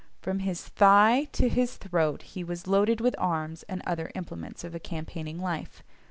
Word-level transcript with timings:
From 0.19 0.39
his 0.39 0.67
thigh 0.67 1.27
to 1.33 1.47
his 1.47 1.75
throat 1.77 2.23
he 2.23 2.43
was 2.43 2.65
loaded 2.65 2.99
with 3.01 3.13
arms 3.19 3.61
and 3.69 3.83
other 3.85 4.09
implements 4.15 4.63
of 4.63 4.73
a 4.73 4.79
campaigning 4.79 5.39
life. 5.39 5.83